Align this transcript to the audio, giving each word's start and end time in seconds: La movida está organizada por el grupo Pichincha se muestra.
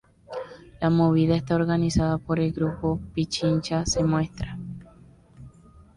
La 0.81 0.89
movida 0.89 1.35
está 1.35 1.53
organizada 1.53 2.17
por 2.17 2.39
el 2.39 2.51
grupo 2.53 2.99
Pichincha 3.13 3.85
se 3.85 4.03
muestra. 4.03 4.57